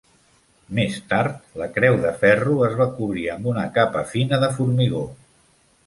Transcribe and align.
Més 0.79 0.95
tard, 1.11 1.35
la 1.63 1.67
creu 1.75 1.99
de 2.07 2.15
ferro 2.25 2.57
es 2.71 2.75
va 2.83 2.89
cobrir 2.97 3.29
amb 3.37 3.53
una 3.55 3.69
capa 3.79 4.07
fina 4.15 4.45
de 4.47 4.53
formigó. 4.59 5.09